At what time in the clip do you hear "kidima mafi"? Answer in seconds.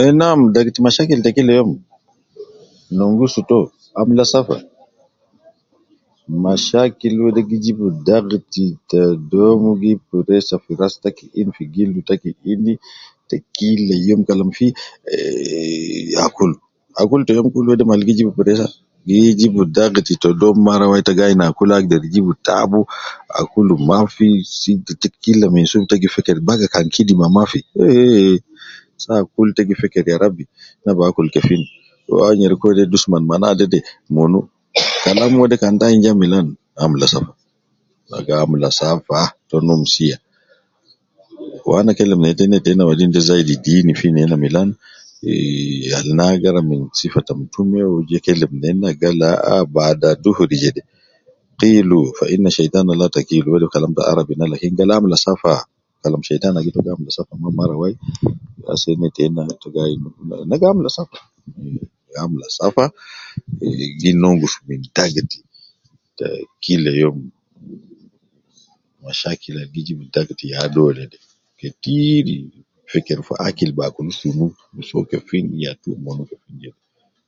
26.94-27.60